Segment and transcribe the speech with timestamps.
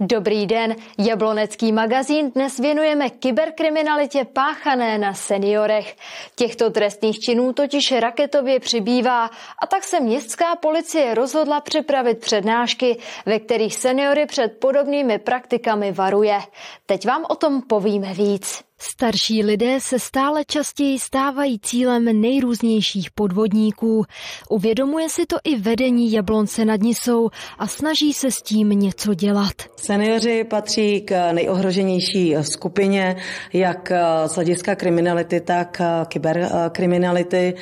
[0.00, 5.96] Dobrý den, Jablonecký magazín dnes věnujeme kyberkriminalitě páchané na seniorech.
[6.34, 9.30] Těchto trestných činů totiž raketově přibývá
[9.62, 16.40] a tak se městská policie rozhodla připravit přednášky, ve kterých seniory před podobnými praktikami varuje.
[16.86, 18.67] Teď vám o tom povíme víc.
[18.80, 24.04] Starší lidé se stále častěji stávají cílem nejrůznějších podvodníků.
[24.50, 27.28] Uvědomuje si to i vedení Jablonce nad Nisou
[27.58, 29.52] a snaží se s tím něco dělat.
[29.76, 33.16] Seniori patří k nejohroženější skupině,
[33.52, 33.92] jak
[34.26, 37.54] z hlediska kriminality, tak kyberkriminality.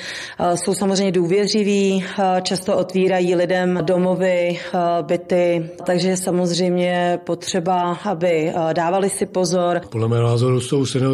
[0.54, 2.04] Jsou samozřejmě důvěřiví,
[2.42, 4.58] často otvírají lidem domovy,
[5.02, 9.80] byty, takže je samozřejmě potřeba, aby dávali si pozor.
[9.90, 11.05] Podle mého názoru jsou seniori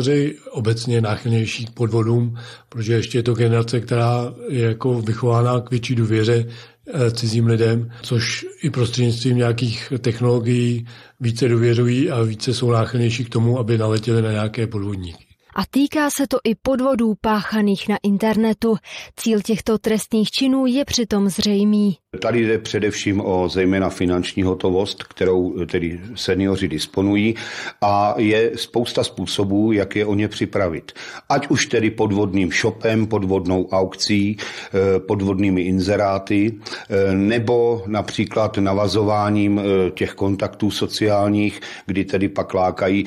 [0.51, 5.95] obecně náchylnější k podvodům, protože ještě je to generace, která je jako vychována k větší
[5.95, 10.87] důvěře eh, cizím lidem, což i prostřednictvím nějakých technologií
[11.21, 15.25] více důvěřují a více jsou náchylnější k tomu, aby naletěli na nějaké podvodníky.
[15.57, 18.77] A týká se to i podvodů páchaných na internetu.
[19.17, 22.02] Cíl těchto trestných činů je přitom zřejmý.
[22.21, 27.35] Tady jde především o zejména finanční hotovost, kterou tedy seniori disponují
[27.81, 30.93] a je spousta způsobů, jak je o ně připravit.
[31.29, 36.55] Ať už tedy podvodným shopem, podvodnou aukcí, eh, podvodnými inzeráty,
[36.91, 43.05] eh, nebo například navazováním eh, těch kontaktů sociálních, kdy tedy pak lákají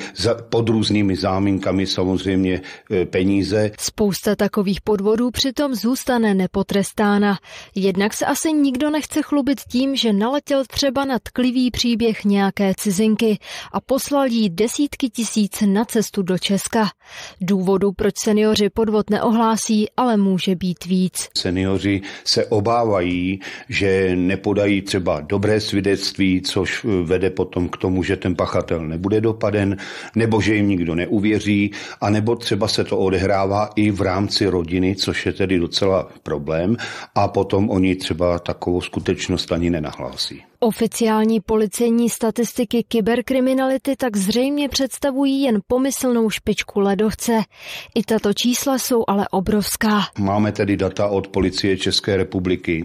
[0.48, 2.60] pod různými záminkami samozřejmě
[3.04, 3.70] peníze.
[3.78, 7.38] Spousta takových podvodů přitom zůstane nepotrestána.
[7.74, 13.38] Jednak se asi nikdo nechce chlubit tím, že naletěl třeba na tklivý příběh nějaké cizinky
[13.72, 16.88] a poslal jí desítky tisíc na cestu do Česka.
[17.40, 21.28] Důvodu, proč seniori podvod neohlásí, ale může být víc.
[21.38, 28.36] Seniori se obávají, že nepodají třeba dobré svědectví, což vede potom k tomu, že ten
[28.36, 29.76] pachatel nebude dopaden,
[30.14, 34.96] nebo že jim nikdo neuvěří, a nebo třeba se to odehrává i v rámci rodiny,
[34.96, 36.76] což je tedy docela problém,
[37.14, 40.45] a potom oni třeba takovou skutečnost ani nenahlásí.
[40.60, 47.42] Oficiální policejní statistiky kyberkriminality tak zřejmě představují jen pomyslnou špičku ledovce.
[47.94, 50.02] I tato čísla jsou ale obrovská.
[50.18, 52.84] Máme tedy data od policie České republiky,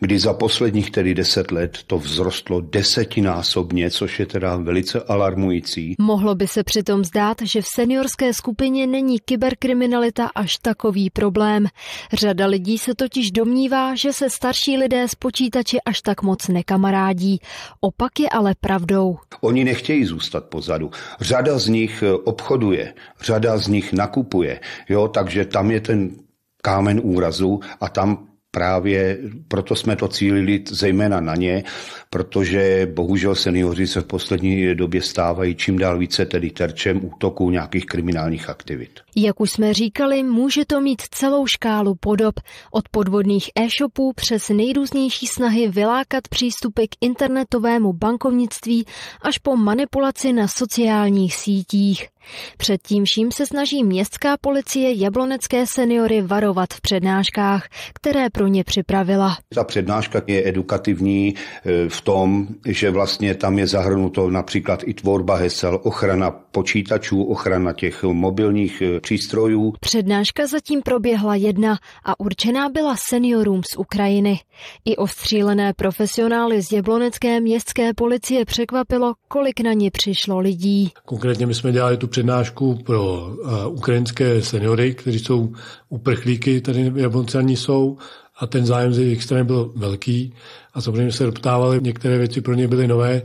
[0.00, 5.94] kdy za posledních tedy deset let to vzrostlo desetinásobně, což je teda velice alarmující.
[5.98, 11.66] Mohlo by se přitom zdát, že v seniorské skupině není kyberkriminalita až takový problém.
[12.12, 17.05] Řada lidí se totiž domnívá, že se starší lidé s počítači až tak moc nekamarádí
[17.06, 17.40] uvádí.
[17.80, 19.18] Opak je ale pravdou.
[19.40, 20.90] Oni nechtějí zůstat pozadu.
[21.20, 26.10] Řada z nich eh, obchoduje, řada z nich nakupuje, jo, takže tam je ten
[26.62, 29.18] kámen úrazu a tam právě
[29.48, 31.64] proto jsme to cílili zejména na ně,
[32.10, 37.86] protože bohužel seniori se v poslední době stávají čím dál více tedy terčem útoků nějakých
[37.86, 38.90] kriminálních aktivit.
[39.16, 42.34] Jak už jsme říkali, může to mít celou škálu podob,
[42.70, 48.86] od podvodných e-shopů přes nejrůznější snahy vylákat přístupy k internetovému bankovnictví
[49.22, 52.08] až po manipulaci na sociálních sítích.
[52.56, 58.64] Před tím vším se snaží městská policie jablonecké seniory varovat v přednáškách, které pro ně
[58.64, 59.36] připravila.
[59.54, 65.36] Ta přednáška je edukativní e, v tom, že vlastně tam je zahrnuto například i tvorba
[65.36, 69.72] hesel, ochrana počítačů, ochrana těch mobilních e, přístrojů.
[69.80, 74.40] Přednáška zatím proběhla jedna a určená byla seniorům z Ukrajiny.
[74.84, 80.92] I ostřílené profesionály z jablonecké městské policie překvapilo, kolik na ně přišlo lidí.
[81.04, 85.52] Konkrétně my jsme dělali tu přednášku pro uh, ukrajinské seniory, kteří jsou
[85.88, 87.98] uprchlíky, tady v Jablonce jsou
[88.38, 90.32] a ten zájem z jejich strany byl velký.
[90.74, 93.22] A samozřejmě se doptávali, některé věci pro ně byly nové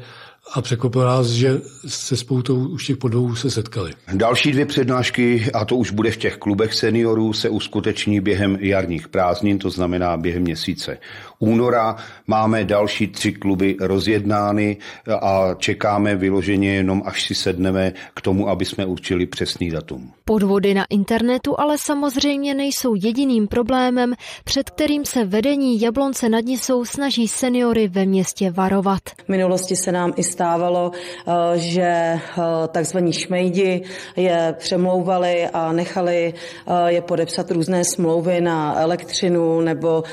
[0.53, 3.94] a překvapilo nás, že se spoutou už těch podvou se setkali.
[4.13, 9.07] Další dvě přednášky, a to už bude v těch klubech seniorů, se uskuteční během jarních
[9.07, 10.98] prázdnin, to znamená během měsíce
[11.39, 11.95] února.
[12.27, 14.77] Máme další tři kluby rozjednány
[15.21, 20.12] a čekáme vyloženě jenom, až si sedneme k tomu, aby jsme určili přesný datum.
[20.25, 24.13] Podvody na internetu ale samozřejmě nejsou jediným problémem,
[24.44, 29.01] před kterým se vedení Jablonce nad Nisou snaží seniory ve městě varovat.
[29.25, 32.19] V minulosti se nám i stávalo, eh, že eh,
[32.68, 33.83] takzvaní šmejdi
[34.16, 40.04] je přemlouvali a nechali eh, je podepsat různé smlouvy na elektřinu nebo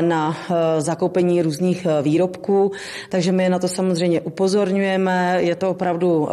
[0.00, 0.36] na
[0.78, 2.72] zakoupení různých výrobků,
[3.08, 5.36] takže my na to samozřejmě upozorňujeme.
[5.38, 6.28] Je to opravdu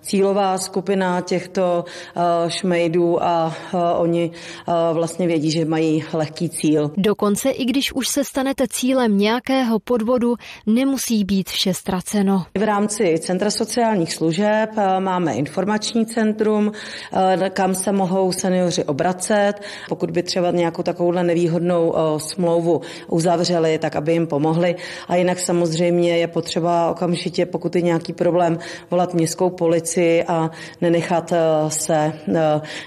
[0.00, 1.84] cílová skupina těchto
[2.48, 3.54] šmejdů a
[3.96, 4.30] oni
[4.92, 6.90] vlastně vědí, že mají lehký cíl.
[6.96, 10.34] Dokonce i když už se stanete cílem nějakého podvodu,
[10.66, 12.44] nemusí být vše ztraceno.
[12.58, 16.72] V rámci Centra sociálních služeb máme informační centrum,
[17.50, 19.52] kam se mohou seniori obracet,
[19.88, 24.76] pokud by třeba nějakou takovouhle nevýhodnou smlouvu uzavřeli, tak aby jim pomohli.
[25.08, 28.58] A jinak samozřejmě je potřeba okamžitě, pokud je nějaký problém,
[28.90, 30.50] volat městskou policii a
[30.80, 31.32] nenechat
[31.68, 32.12] se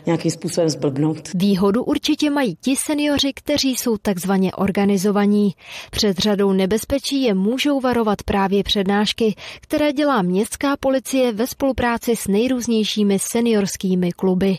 [0.05, 1.29] nějakým způsobem zblbnout.
[1.35, 5.55] Výhodu určitě mají ti seniori, kteří jsou takzvaně organizovaní.
[5.91, 9.35] Před řadou nebezpečí je můžou varovat právě přednášky,
[9.77, 14.57] které dělá městská policie ve spolupráci s nejrůznějšími seniorskými kluby.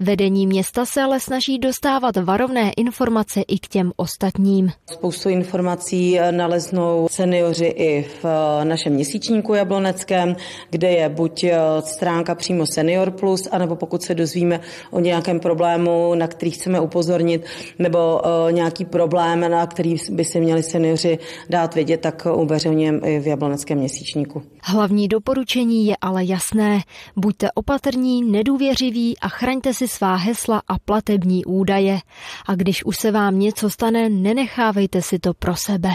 [0.00, 4.70] Vedení města se ale snaží dostávat varovné informace i k těm ostatním.
[4.90, 8.24] Spoustu informací naleznou seniori i v
[8.64, 10.36] našem měsíčníku jabloneckém,
[10.70, 11.44] kde je buď
[11.80, 17.44] stránka přímo Senior Plus, anebo pokud se dozvíme o nějakém problému, na který chceme upozornit,
[17.78, 21.18] nebo nějaký problém, na který by si měli seniori
[21.50, 24.42] dát vědět, tak uveřejňujeme i v jabloneckém měsíčníku.
[24.66, 26.80] Hlavní doporučení je ale jasné.
[27.16, 31.98] Buďte opatrní, nedůvěřiví a chraňte si svá hesla a platební údaje.
[32.46, 35.90] A když už se vám něco stane, nenechávejte si to pro sebe.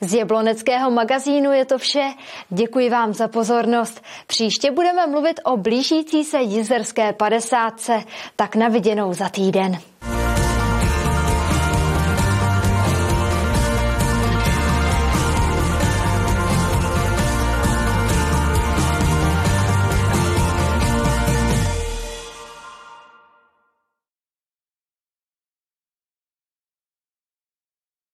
[0.00, 2.12] Z Jabloneckého magazínu je to vše.
[2.50, 4.02] Děkuji vám za pozornost.
[4.26, 8.02] Příště budeme mluvit o blížící se jizerské padesátce,
[8.36, 9.78] tak na viděnou za týden.